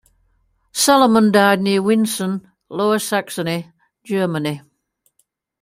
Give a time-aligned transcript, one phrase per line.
[0.73, 3.71] Salomon died near Winsen, Lower Saxony,
[4.03, 4.61] Germany.